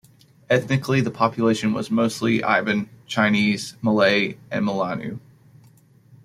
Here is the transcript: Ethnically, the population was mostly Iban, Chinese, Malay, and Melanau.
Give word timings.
Ethnically, 0.49 0.99
the 0.99 1.11
population 1.11 1.73
was 1.73 1.91
mostly 1.91 2.39
Iban, 2.39 2.89
Chinese, 3.05 3.75
Malay, 3.83 4.35
and 4.49 4.65
Melanau. 4.65 5.19